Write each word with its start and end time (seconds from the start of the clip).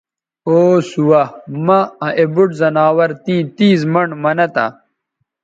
او 0.47 0.55
سُوہ 0.89 1.21
مہ 1.65 1.79
آ 2.05 2.07
اے 2.19 2.25
بُوٹ 2.33 2.49
زناور 2.59 3.09
تیں 3.23 3.41
تیز 3.55 3.79
منڈ 3.93 4.09
منہ 4.23 4.47
تہ 4.55 4.65